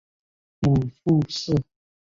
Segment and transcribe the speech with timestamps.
[0.61, 1.53] 母傅氏。